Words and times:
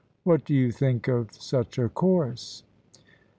What 0.23 0.45
do 0.45 0.55
you 0.55 0.71
think 0.71 1.07
of 1.07 1.31
such 1.31 1.77
a 1.77 1.87
course?" 1.87 2.63